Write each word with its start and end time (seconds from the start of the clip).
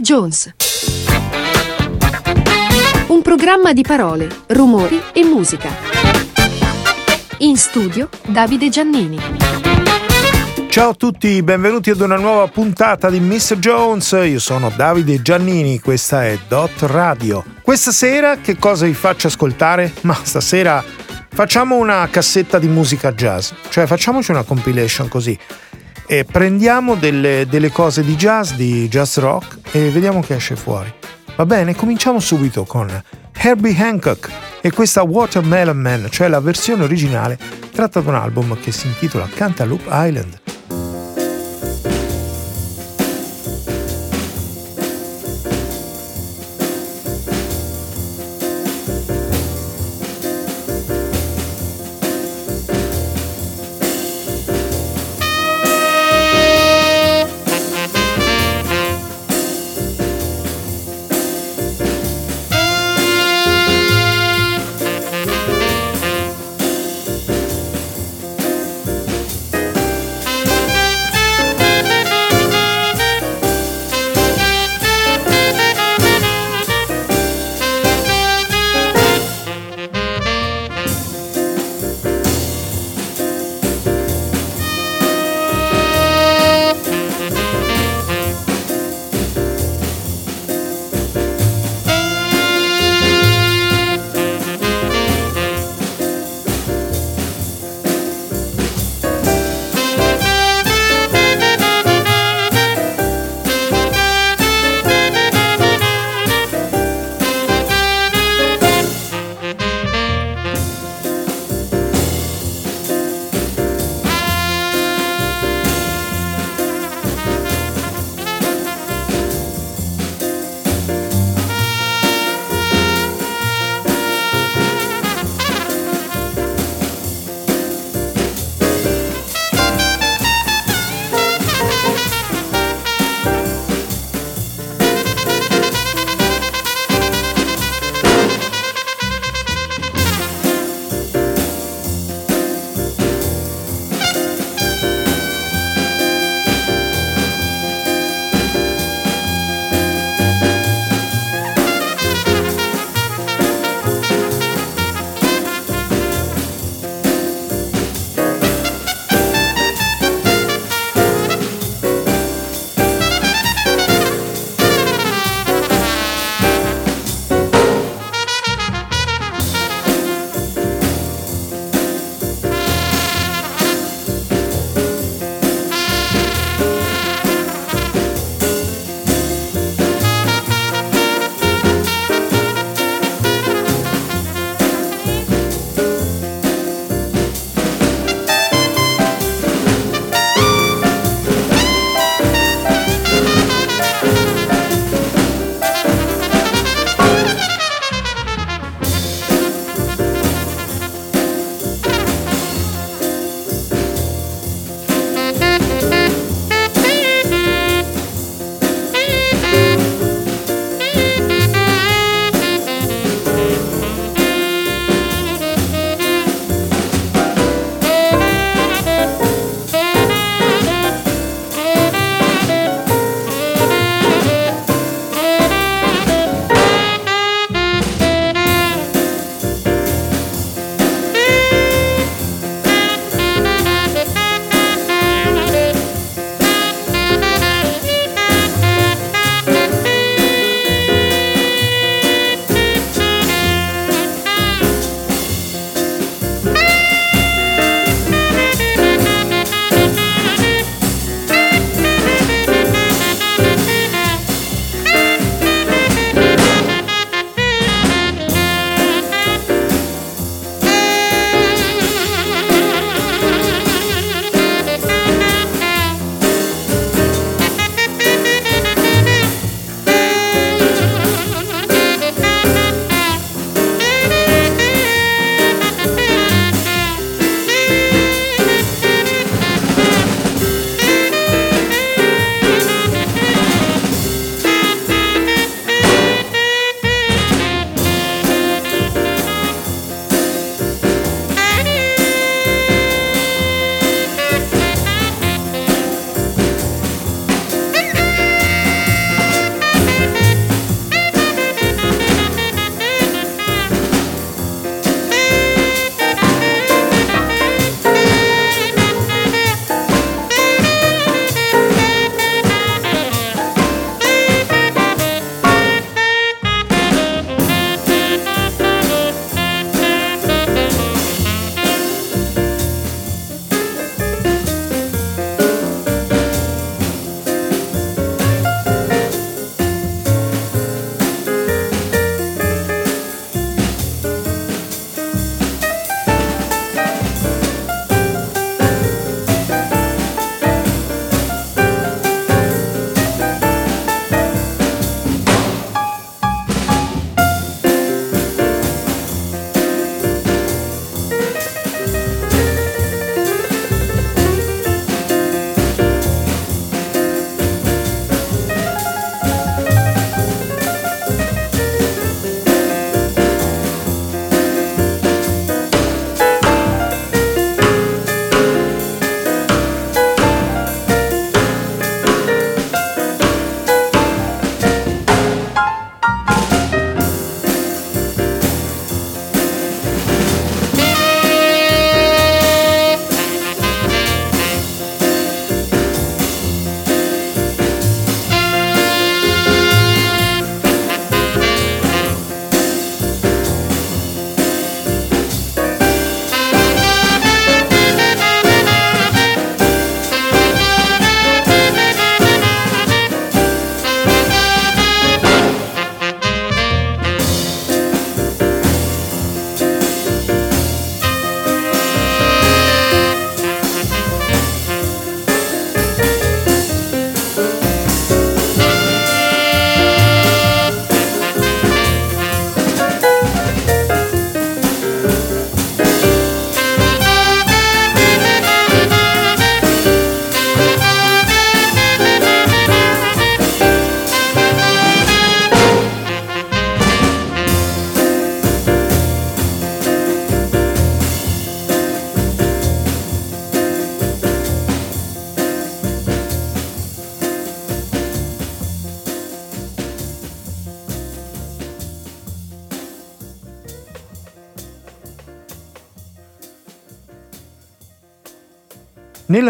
Jones. 0.00 0.54
Un 3.08 3.22
programma 3.22 3.72
di 3.72 3.82
parole, 3.82 4.28
rumori 4.48 5.00
e 5.12 5.24
musica. 5.24 5.68
In 7.38 7.56
studio 7.56 8.08
Davide 8.26 8.68
Giannini. 8.68 9.18
Ciao 10.68 10.90
a 10.90 10.94
tutti, 10.94 11.42
benvenuti 11.42 11.90
ad 11.90 12.00
una 12.00 12.16
nuova 12.16 12.46
puntata 12.46 13.10
di 13.10 13.18
Mr. 13.18 13.56
Jones. 13.58 14.10
Io 14.24 14.38
sono 14.38 14.70
Davide 14.74 15.20
Giannini, 15.20 15.80
questa 15.80 16.24
è 16.24 16.38
Dot 16.46 16.82
Radio. 16.82 17.44
Questa 17.62 17.90
sera 17.90 18.36
che 18.36 18.56
cosa 18.56 18.86
vi 18.86 18.94
faccio 18.94 19.26
ascoltare? 19.26 19.92
Ma 20.02 20.16
stasera 20.22 20.82
facciamo 21.28 21.76
una 21.76 22.06
cassetta 22.10 22.58
di 22.58 22.68
musica 22.68 23.12
jazz, 23.12 23.50
cioè 23.68 23.86
facciamoci 23.86 24.30
una 24.30 24.42
compilation 24.42 25.08
così 25.08 25.38
e 26.10 26.24
prendiamo 26.24 26.96
delle, 26.96 27.46
delle 27.48 27.70
cose 27.70 28.02
di 28.02 28.16
jazz, 28.16 28.54
di 28.54 28.88
jazz 28.88 29.18
rock 29.18 29.58
e 29.70 29.90
vediamo 29.90 30.20
che 30.20 30.34
esce 30.34 30.56
fuori. 30.56 30.92
Va 31.36 31.46
bene, 31.46 31.76
cominciamo 31.76 32.18
subito 32.18 32.64
con 32.64 32.90
Herbie 33.32 33.80
Hancock 33.80 34.28
e 34.60 34.72
questa 34.72 35.04
Watermelon 35.04 35.76
Man, 35.76 36.08
cioè 36.10 36.26
la 36.26 36.40
versione 36.40 36.82
originale 36.82 37.38
tratta 37.70 38.00
da 38.00 38.08
un 38.10 38.16
album 38.16 38.58
che 38.60 38.72
si 38.72 38.88
intitola 38.88 39.28
Cantaloupe 39.32 39.88
Island. 39.88 40.39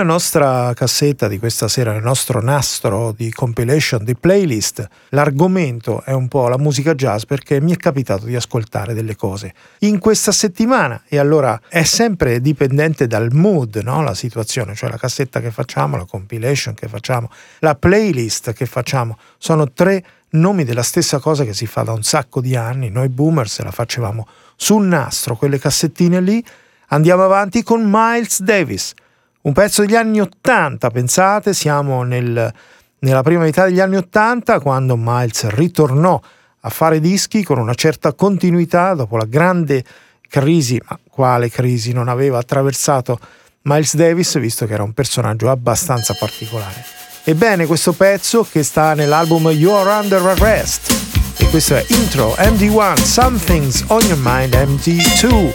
Nella 0.01 0.13
nostra 0.13 0.73
cassetta 0.73 1.29
di 1.29 1.39
questa 1.39 1.69
sera, 1.69 1.93
nel 1.93 2.03
nostro 2.03 2.41
nastro 2.41 3.13
di 3.13 3.31
compilation, 3.31 4.03
di 4.03 4.17
playlist, 4.17 4.89
l'argomento 5.11 6.03
è 6.03 6.13
un 6.13 6.27
po' 6.27 6.49
la 6.49 6.57
musica 6.57 6.95
jazz 6.95 7.25
perché 7.25 7.61
mi 7.61 7.75
è 7.75 7.77
capitato 7.77 8.25
di 8.25 8.35
ascoltare 8.35 8.95
delle 8.95 9.15
cose 9.15 9.53
in 9.81 9.99
questa 9.99 10.33
settimana 10.33 11.03
e 11.07 11.19
allora 11.19 11.61
è 11.69 11.83
sempre 11.83 12.41
dipendente 12.41 13.07
dal 13.07 13.29
mood, 13.31 13.77
no? 13.85 14.03
la 14.03 14.15
situazione, 14.15 14.75
cioè 14.75 14.89
la 14.89 14.97
cassetta 14.97 15.39
che 15.39 15.51
facciamo, 15.51 15.99
la 15.99 16.07
compilation 16.07 16.73
che 16.73 16.89
facciamo, 16.89 17.31
la 17.59 17.75
playlist 17.75 18.55
che 18.55 18.65
facciamo, 18.65 19.19
sono 19.37 19.71
tre 19.71 20.03
nomi 20.31 20.65
della 20.65 20.83
stessa 20.83 21.19
cosa 21.19 21.45
che 21.45 21.53
si 21.53 21.67
fa 21.67 21.83
da 21.83 21.93
un 21.93 22.03
sacco 22.03 22.41
di 22.41 22.57
anni, 22.57 22.89
noi 22.89 23.11
boomers 23.11 23.61
la 23.61 23.71
facevamo 23.71 24.27
sul 24.57 24.87
nastro, 24.87 25.37
quelle 25.37 25.59
cassettine 25.59 26.23
lì, 26.23 26.43
andiamo 26.87 27.23
avanti 27.23 27.63
con 27.63 27.83
Miles 27.85 28.41
Davis 28.41 28.95
un 29.43 29.53
pezzo 29.53 29.83
degli 29.83 29.97
anni 29.97 30.21
Ottanta, 30.21 30.91
pensate, 30.91 31.55
siamo 31.55 32.03
nel, 32.03 32.53
nella 32.99 33.23
prima 33.23 33.43
metà 33.43 33.65
degli 33.65 33.81
anni 33.81 33.97
Ottanta 33.97 34.61
quando 34.61 34.97
Miles 34.99 35.49
ritornò 35.49 36.21
a 36.61 36.69
fare 36.69 37.01
dischi 37.01 37.43
con 37.43 37.59
una 37.59 37.75
certa 37.75 38.13
continuità 38.13 38.95
dopo 38.95 39.17
la 39.17 39.25
grande 39.25 39.83
crisi, 40.29 40.81
ma 40.87 40.99
quale 41.09 41.51
crisi 41.51 41.93
non 41.93 42.09
aveva 42.09 42.39
attraversato 42.39 43.19
Miles 43.63 43.95
Davis 43.95 44.39
visto 44.39 44.67
che 44.67 44.75
era 44.75 44.83
un 44.83 44.93
personaggio 44.93 45.51
abbastanza 45.51 46.15
particolare. 46.19 46.85
Ebbene, 47.25 47.67
questo 47.67 47.93
pezzo 47.93 48.47
che 48.51 48.63
sta 48.63 48.95
nell'album 48.95 49.49
You're 49.51 49.91
Under 49.91 50.25
Arrest 50.25 51.39
e 51.39 51.47
questo 51.49 51.77
è 51.77 51.85
Intro 51.89 52.35
MD1 52.39 53.03
Something's 53.03 53.85
on 53.89 54.01
Your 54.03 54.19
Mind 54.23 54.55
MD2 54.55 55.53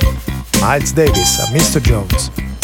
Miles 0.61 0.93
Davis 0.93 1.39
a 1.39 1.49
Mr. 1.51 1.81
Jones. 1.81 2.54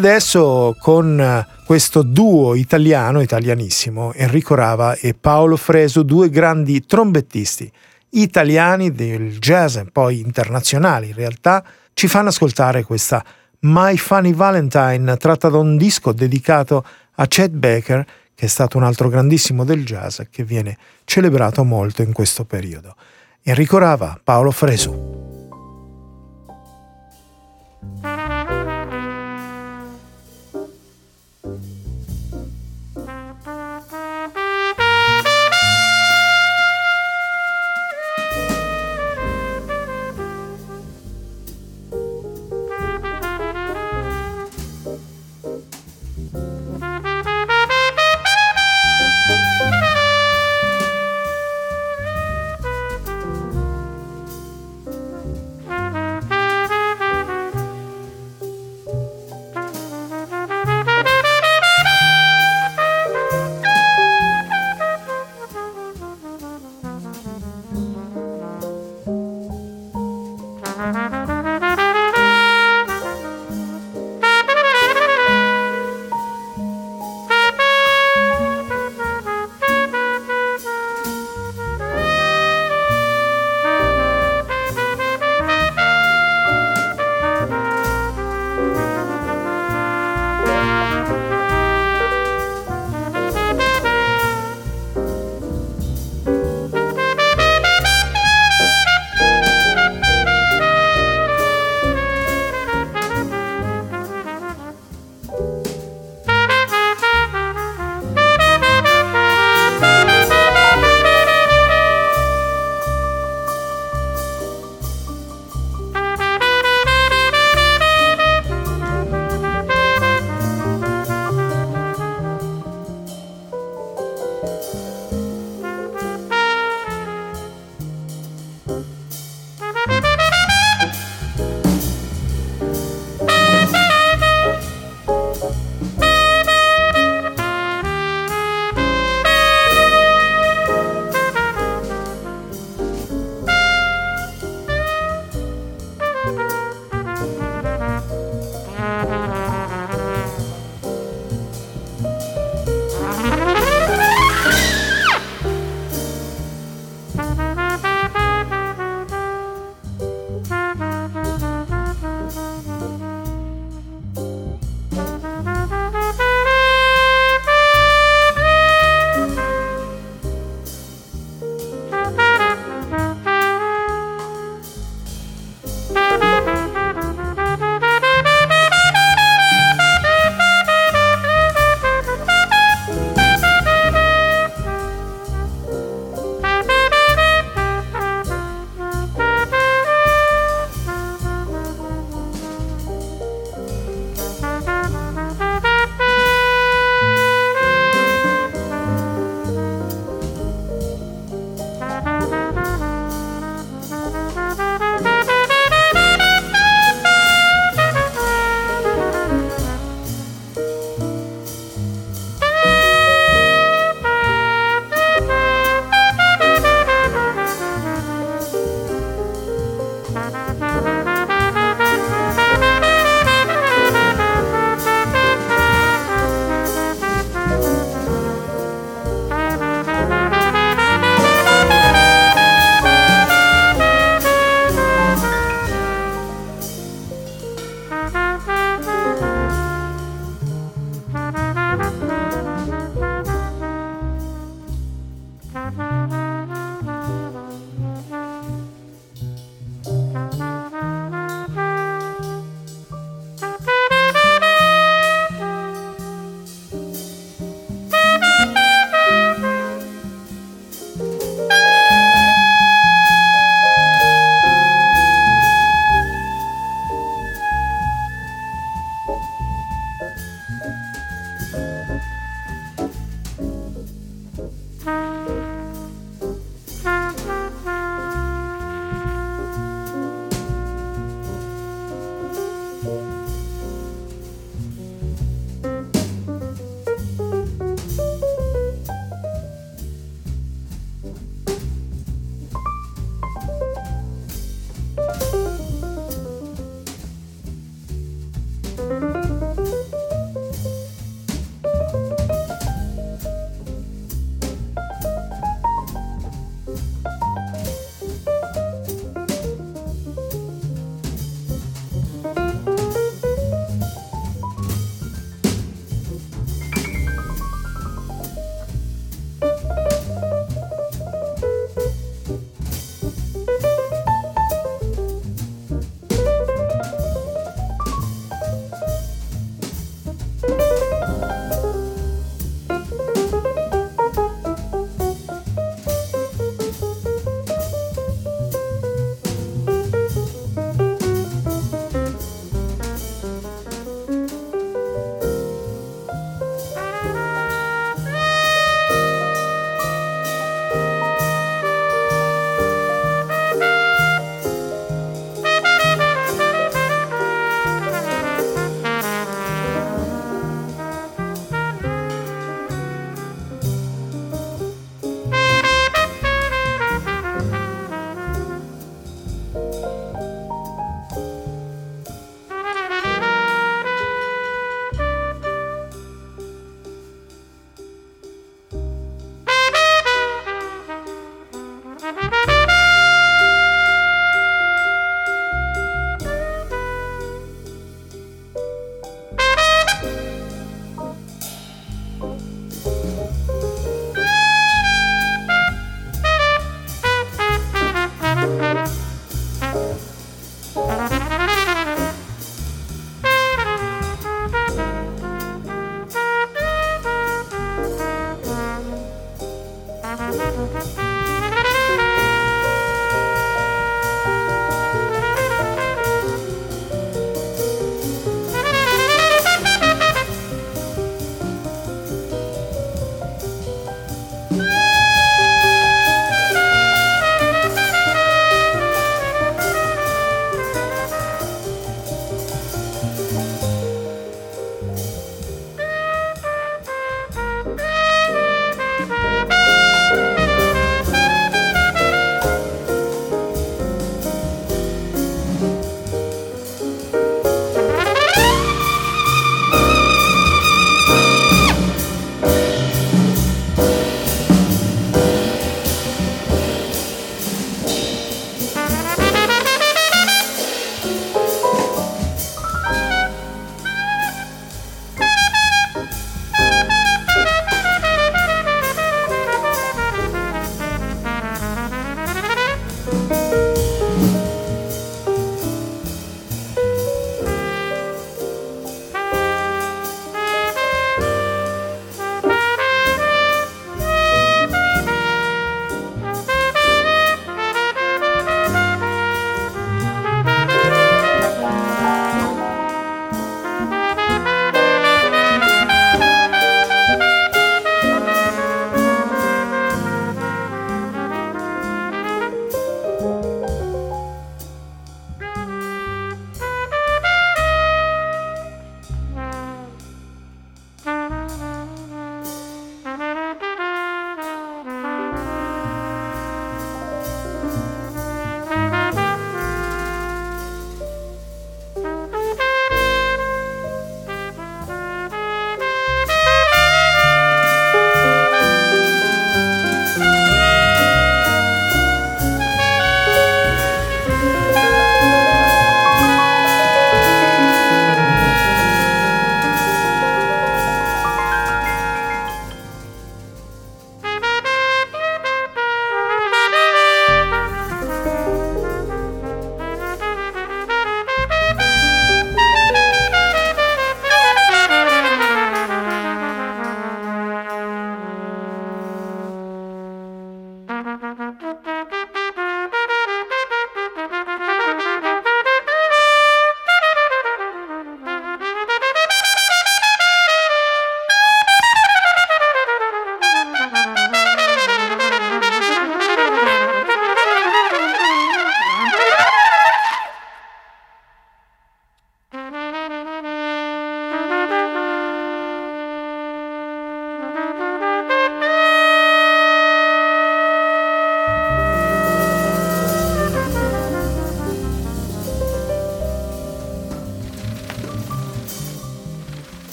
Adesso 0.00 0.74
con 0.78 1.46
questo 1.66 2.00
duo 2.00 2.54
italiano, 2.54 3.20
italianissimo, 3.20 4.14
Enrico 4.14 4.54
Rava 4.54 4.94
e 4.94 5.12
Paolo 5.12 5.58
Freso, 5.58 6.02
due 6.02 6.30
grandi 6.30 6.86
trombettisti 6.86 7.70
italiani 8.12 8.92
del 8.92 9.38
jazz 9.38 9.76
e 9.76 9.84
poi 9.92 10.20
internazionali 10.20 11.08
in 11.08 11.14
realtà, 11.14 11.62
ci 11.92 12.08
fanno 12.08 12.30
ascoltare 12.30 12.82
questa 12.82 13.22
My 13.60 13.98
Funny 13.98 14.32
Valentine 14.32 15.18
tratta 15.18 15.50
da 15.50 15.58
un 15.58 15.76
disco 15.76 16.12
dedicato 16.12 16.82
a 17.16 17.26
Chet 17.26 17.50
Baker, 17.50 18.02
che 18.34 18.46
è 18.46 18.48
stato 18.48 18.78
un 18.78 18.84
altro 18.84 19.10
grandissimo 19.10 19.64
del 19.64 19.84
jazz 19.84 20.22
che 20.30 20.44
viene 20.44 20.78
celebrato 21.04 21.62
molto 21.62 22.00
in 22.00 22.14
questo 22.14 22.46
periodo. 22.46 22.96
Enrico 23.42 23.76
Rava, 23.76 24.18
Paolo 24.24 24.50
Fresu. 24.50 25.29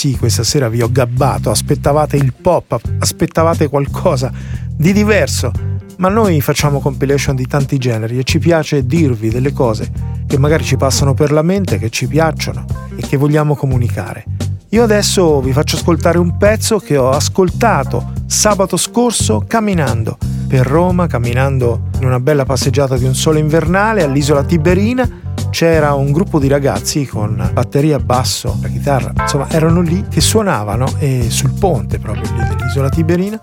Sì, 0.00 0.16
questa 0.16 0.44
sera 0.44 0.70
vi 0.70 0.80
ho 0.80 0.90
gabbato, 0.90 1.50
aspettavate 1.50 2.16
il 2.16 2.32
pop, 2.32 2.80
aspettavate 3.00 3.68
qualcosa 3.68 4.32
di 4.74 4.94
diverso, 4.94 5.52
ma 5.98 6.08
noi 6.08 6.40
facciamo 6.40 6.80
compilation 6.80 7.36
di 7.36 7.46
tanti 7.46 7.76
generi 7.76 8.18
e 8.18 8.24
ci 8.24 8.38
piace 8.38 8.86
dirvi 8.86 9.28
delle 9.28 9.52
cose 9.52 9.92
che 10.26 10.38
magari 10.38 10.64
ci 10.64 10.78
passano 10.78 11.12
per 11.12 11.32
la 11.32 11.42
mente, 11.42 11.76
che 11.76 11.90
ci 11.90 12.06
piacciono 12.06 12.64
e 12.96 13.02
che 13.02 13.18
vogliamo 13.18 13.54
comunicare. 13.54 14.24
Io 14.70 14.82
adesso 14.82 15.42
vi 15.42 15.52
faccio 15.52 15.76
ascoltare 15.76 16.16
un 16.16 16.38
pezzo 16.38 16.78
che 16.78 16.96
ho 16.96 17.10
ascoltato 17.10 18.12
sabato 18.24 18.78
scorso 18.78 19.44
camminando 19.46 20.16
per 20.48 20.66
Roma, 20.66 21.08
camminando 21.08 21.90
in 22.00 22.06
una 22.06 22.20
bella 22.20 22.46
passeggiata 22.46 22.96
di 22.96 23.04
un 23.04 23.14
sole 23.14 23.38
invernale 23.38 24.02
all'isola 24.02 24.44
Tiberina 24.44 25.06
c'era 25.50 25.94
un 25.94 26.12
gruppo 26.12 26.38
di 26.38 26.48
ragazzi 26.48 27.04
con 27.06 27.50
batteria, 27.52 27.98
basso, 27.98 28.56
chitarra, 28.80 29.12
insomma 29.14 29.48
erano 29.50 29.82
lì 29.82 30.06
che 30.08 30.22
suonavano 30.22 30.94
e 30.98 31.26
sul 31.28 31.52
ponte 31.52 31.98
proprio 31.98 32.22
lì 32.32 32.48
dell'isola 32.48 32.88
Tiberina 32.88 33.38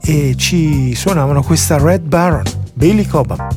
e 0.00 0.34
ci 0.36 0.94
suonavano 0.94 1.42
questa 1.42 1.78
Red 1.78 2.06
Baron, 2.06 2.44
Billy 2.72 3.06
Cobham. 3.06 3.47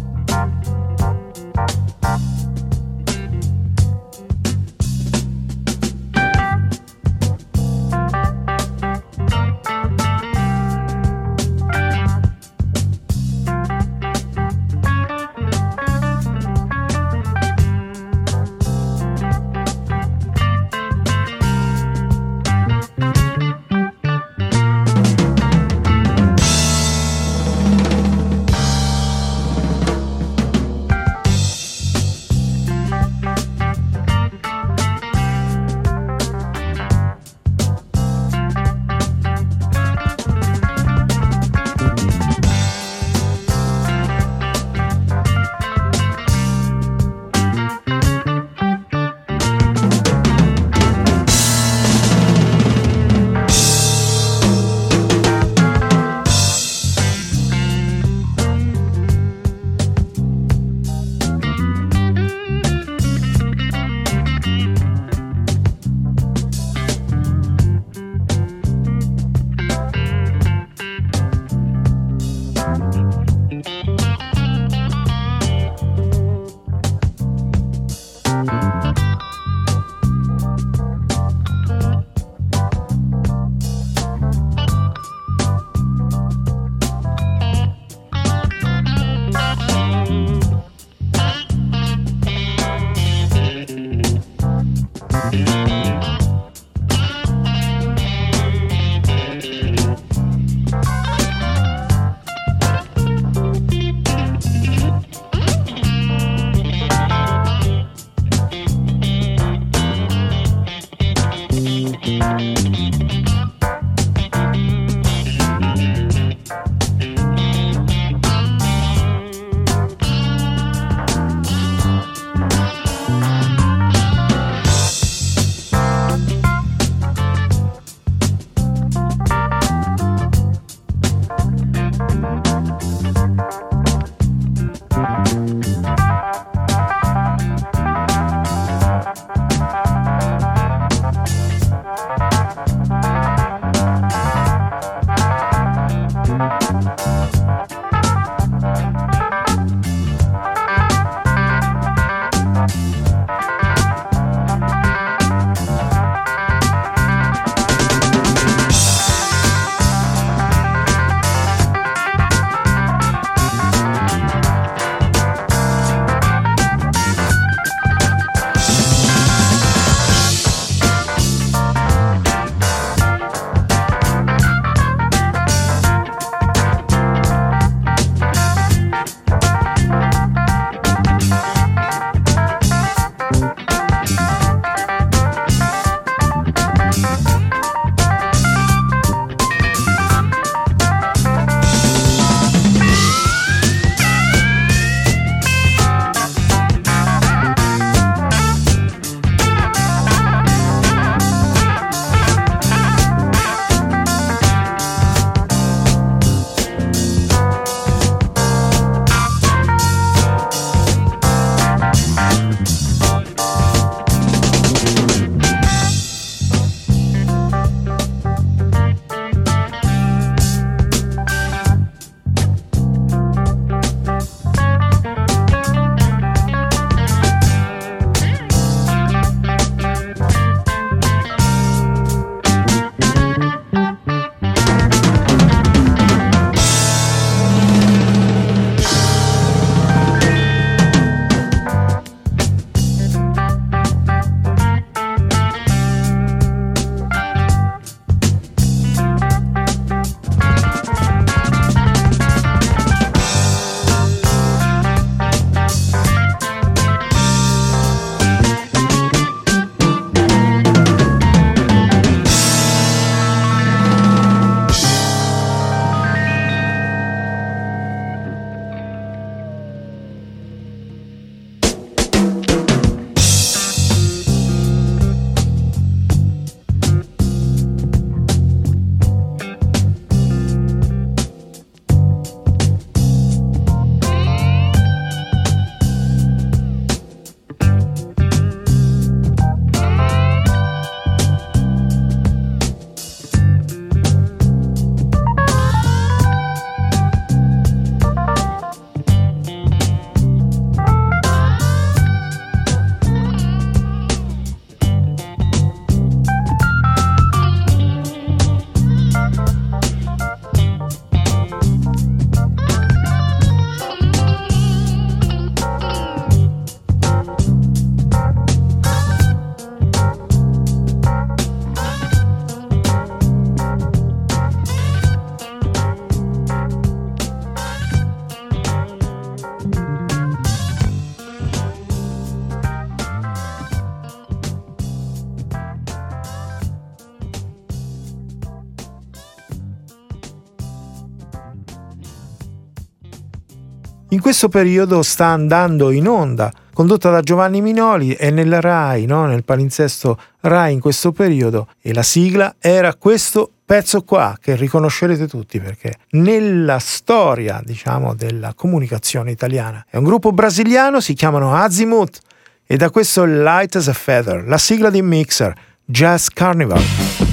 Questo 344.22 344.48
periodo 344.48 345.02
sta 345.02 345.26
andando 345.26 345.92
in 345.92 346.08
onda, 346.08 346.52
condotta 346.74 347.10
da 347.10 347.22
Giovanni 347.22 347.60
Minoli 347.60 348.14
e 348.14 348.30
nella 348.30 348.60
RAI, 348.60 349.06
no? 349.06 349.26
nel 349.26 349.44
palinsesto 349.44 350.18
RAI 350.42 350.74
in 350.74 350.80
questo 350.80 351.12
periodo, 351.12 351.68
e 351.82 351.94
la 351.94 352.04
sigla 352.04 352.56
era 352.60 352.96
questo 352.96 353.52
pezzo 353.66 354.04
qua 354.04 354.38
che 354.40 354.56
riconoscerete 354.56 355.28
tutti 355.28 355.60
perché 355.60 355.94
nella 356.12 356.80
storia, 356.80 357.62
diciamo, 357.64 358.14
della 358.14 358.54
comunicazione 358.54 359.32
italiana 359.32 359.86
è 359.90 359.98
un 359.98 360.04
gruppo 360.04 360.32
brasiliano, 360.32 361.00
si 361.00 361.14
chiamano 361.14 361.56
Azimuth 361.56 362.20
e 362.66 362.78
da 362.78 362.90
questo 362.90 363.26
Light 363.26 363.76
as 363.76 363.88
a 363.88 363.94
Feather, 363.94 364.48
la 364.48 364.58
sigla 364.58 364.90
di 364.90 365.02
Mixer, 365.02 365.54
Jazz 365.86 366.28
Carnival. 366.34 367.31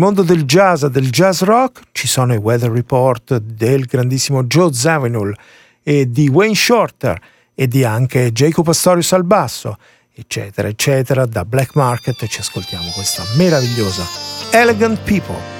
Mondo 0.00 0.22
del 0.22 0.44
jazz 0.44 0.86
del 0.86 1.10
jazz 1.10 1.42
rock 1.42 1.82
ci 1.92 2.08
sono 2.08 2.32
i 2.32 2.38
weather 2.38 2.70
report 2.70 3.36
del 3.36 3.84
grandissimo 3.84 4.44
Joe 4.44 4.72
Zawinul 4.72 5.36
e 5.82 6.10
di 6.10 6.26
Wayne 6.26 6.54
Shorter 6.54 7.20
e 7.54 7.68
di 7.68 7.84
anche 7.84 8.32
Jacob 8.32 8.66
Astorius 8.66 9.12
al 9.12 9.24
basso, 9.24 9.76
eccetera, 10.14 10.68
eccetera. 10.68 11.26
Da 11.26 11.44
Black 11.44 11.74
Market 11.74 12.26
ci 12.28 12.40
ascoltiamo 12.40 12.90
questa 12.94 13.22
meravigliosa 13.36 14.02
Elegant 14.52 14.98
People. 15.00 15.59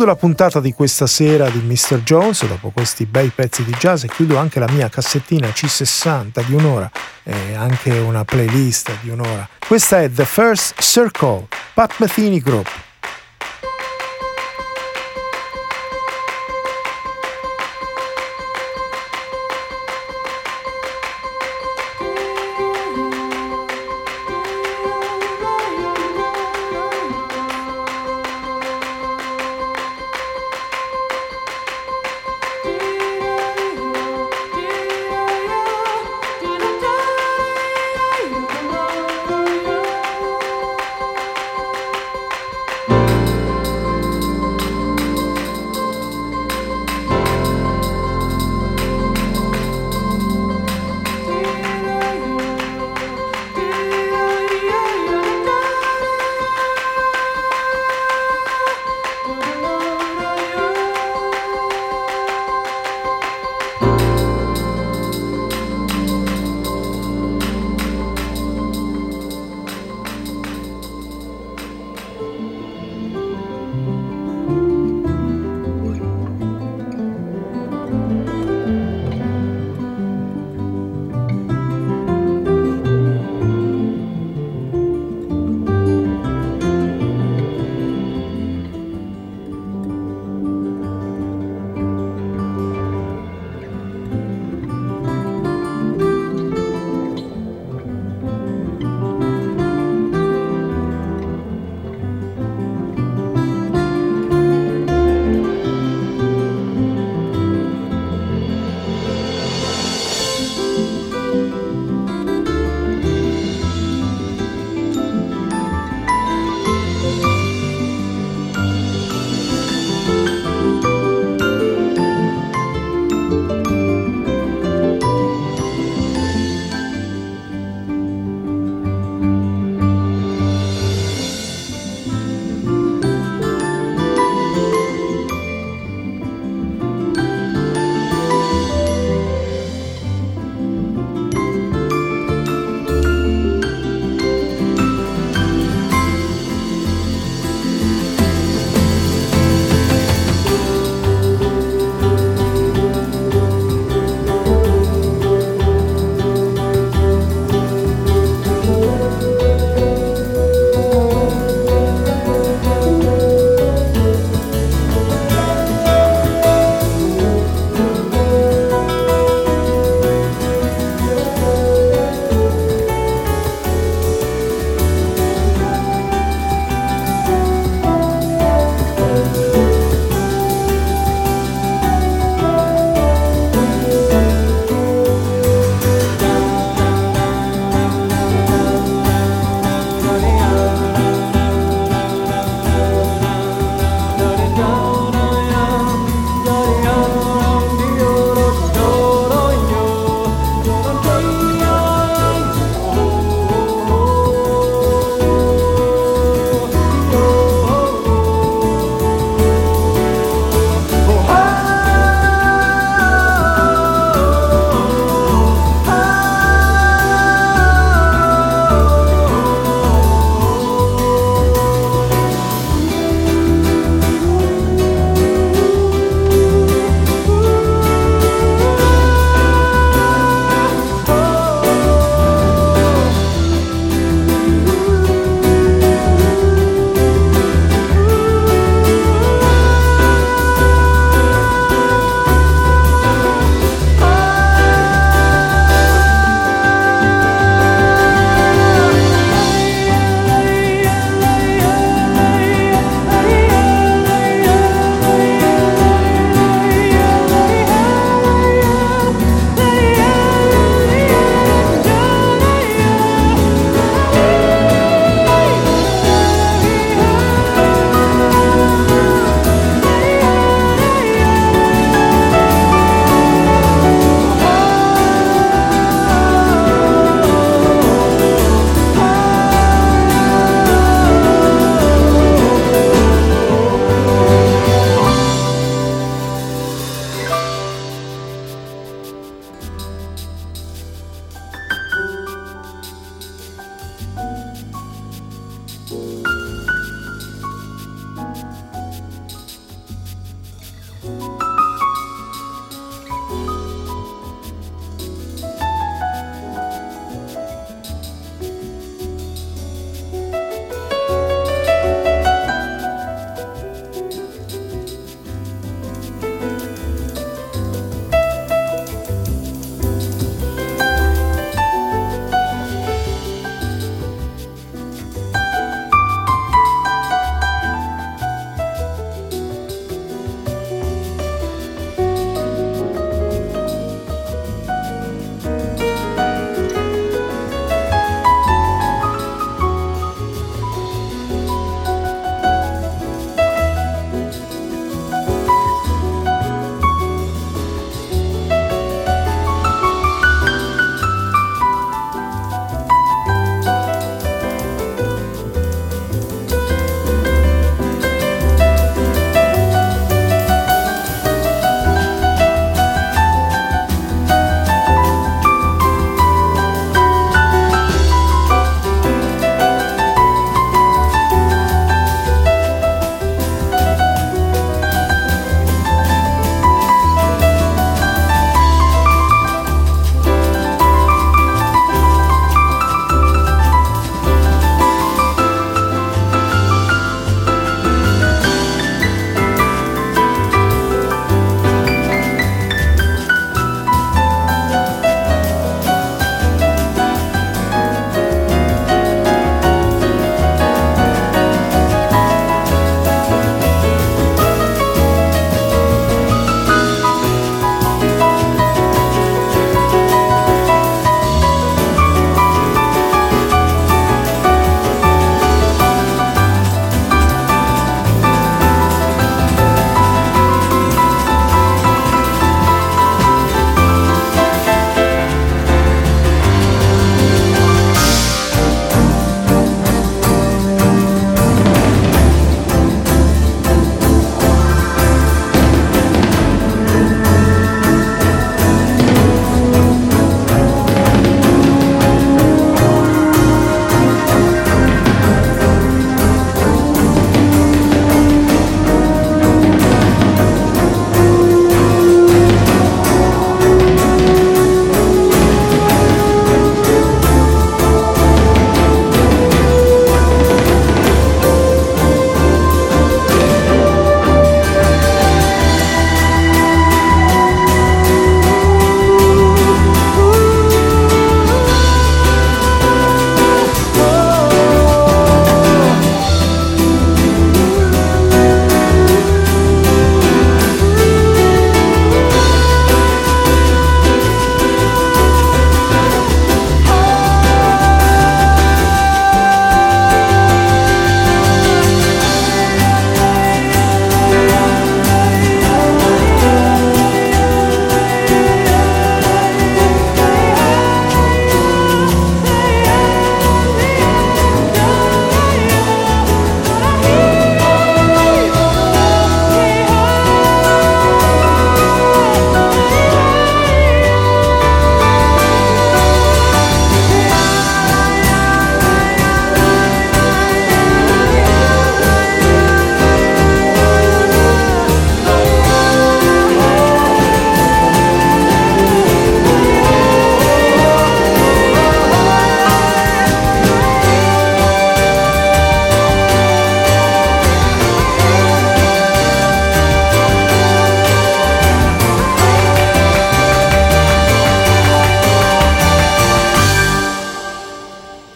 Chiudo 0.00 0.14
la 0.14 0.18
puntata 0.18 0.60
di 0.60 0.72
questa 0.72 1.06
sera 1.06 1.50
di 1.50 1.58
Mr. 1.58 2.00
Jones 2.02 2.46
dopo 2.46 2.70
questi 2.70 3.04
bei 3.04 3.28
pezzi 3.28 3.64
di 3.64 3.72
jazz 3.72 4.04
e 4.04 4.08
chiudo 4.08 4.38
anche 4.38 4.58
la 4.58 4.66
mia 4.70 4.88
cassettina 4.88 5.48
C60 5.48 6.42
di 6.46 6.54
un'ora 6.54 6.90
e 7.22 7.54
anche 7.54 7.90
una 7.98 8.24
playlist 8.24 8.90
di 9.02 9.10
un'ora. 9.10 9.46
Questa 9.58 10.00
è 10.00 10.10
The 10.10 10.24
First 10.24 10.80
Circle, 10.80 11.48
Pat 11.74 11.96
Metheny 11.98 12.40
Group. 12.40 12.89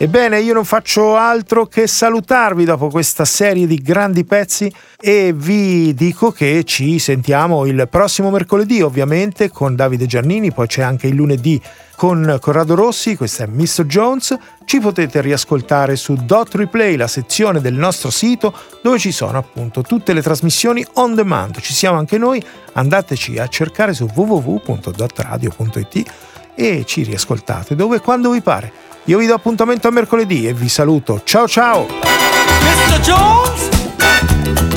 Ebbene, 0.05 0.39
io 0.41 0.53
non 0.53 0.67
faccio 0.67 1.17
altro 1.17 1.65
che 1.65 1.87
salutarvi 1.87 2.67
dopo 2.67 2.91
questa 2.91 3.25
serie 3.25 3.67
di 3.67 3.77
grandi 3.77 4.27
pezzi 4.27 4.71
e 5.01 5.33
vi 5.35 5.95
dico 5.95 6.31
che 6.31 6.63
ci 6.65 6.99
sentiamo 6.99 7.65
il 7.65 7.89
prossimo 7.91 8.29
mercoledì, 8.29 8.83
ovviamente, 8.83 9.49
con 9.49 9.75
Davide 9.75 10.05
Giannini, 10.05 10.53
poi 10.53 10.67
c'è 10.67 10.83
anche 10.83 11.07
il 11.07 11.15
lunedì 11.15 11.59
con 11.97 12.37
Corrado 12.39 12.75
Rossi, 12.75 13.17
questo 13.17 13.45
è 13.45 13.47
Mr. 13.47 13.87
Jones. 13.87 14.37
Ci 14.67 14.79
potete 14.79 15.23
riascoltare 15.23 15.97
su 15.97 16.13
Dot 16.13 16.55
Replay, 16.55 16.97
la 16.97 17.09
sezione 17.09 17.63
del 17.63 17.73
nostro 17.73 18.11
sito 18.11 18.55
dove 18.83 18.99
ci 18.99 19.11
sono 19.11 19.39
appunto 19.39 19.81
tutte 19.81 20.13
le 20.13 20.21
trasmissioni 20.21 20.85
on 20.97 21.15
demand. 21.15 21.59
Ci 21.61 21.73
siamo 21.73 21.97
anche 21.97 22.19
noi, 22.19 22.45
andateci 22.75 23.39
a 23.39 23.49
cercare 23.49 23.95
su 23.95 24.07
www.dotradio.it 24.15 26.13
e 26.55 26.85
ci 26.85 27.05
riascoltate 27.05 27.75
dove 27.75 28.01
quando 28.01 28.31
vi 28.31 28.43
pare. 28.43 28.84
Io 29.07 29.19
vi 29.19 29.27
do 29.27 29.35
appuntamento 29.35 29.87
a 29.87 29.91
mercoledì 29.91 30.49
e 30.49 30.55
vi 30.55 30.71
saluto. 30.71 31.21
Ciao 31.25 31.47
ciao! 31.47 31.87
Mr. 31.87 33.01
Jones, 33.01 33.69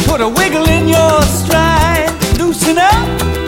put 0.05 0.19
a 0.19 0.27
wiggle 0.27 0.69
in 0.69 0.89
your 0.89 1.23
stride, 1.23 2.11
loosen 2.37 2.75
up. 2.75 3.46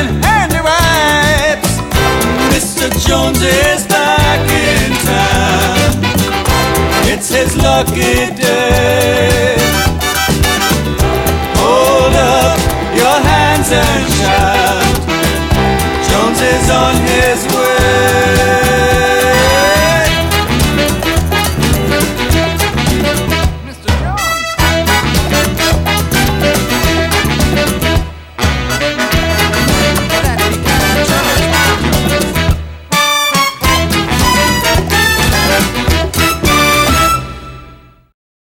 and 0.00 0.24
handy 0.24 0.60
wipes. 0.68 1.72
Mr. 2.52 2.88
Jones 3.06 3.42
is 3.42 3.86
back 3.86 4.40
in 4.48 4.92
town. 5.04 5.90
It's 7.12 7.28
his 7.28 7.56
lucky 7.56 8.34
day. 8.34 9.56
Hold 11.60 12.14
up 12.16 12.58
your 12.96 13.18
hands 13.30 13.70
and 13.72 14.12
shout. 14.12 14.49